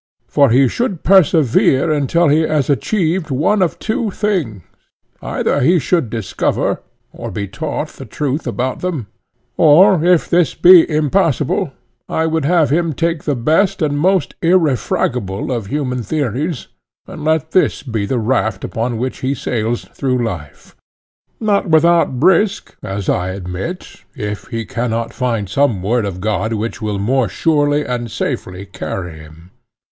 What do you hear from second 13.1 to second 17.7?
the best and most irrefragable of human theories, and let